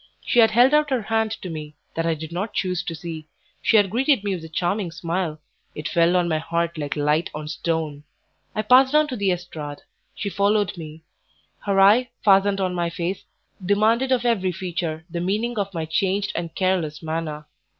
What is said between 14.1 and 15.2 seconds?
of every feature